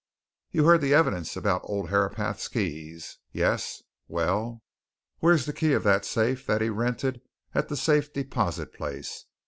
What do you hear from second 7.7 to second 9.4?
Safe Deposit place.